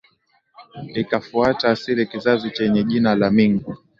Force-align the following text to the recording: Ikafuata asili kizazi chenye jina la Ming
Ikafuata 0.93 1.69
asili 1.69 2.05
kizazi 2.05 2.51
chenye 2.51 2.83
jina 2.83 3.15
la 3.15 3.31
Ming 3.31 3.63